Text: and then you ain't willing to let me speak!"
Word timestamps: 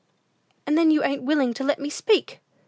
and 0.65 0.75
then 0.79 0.89
you 0.89 1.03
ain't 1.03 1.21
willing 1.21 1.53
to 1.53 1.63
let 1.63 1.77
me 1.77 1.87
speak!" 1.91 2.39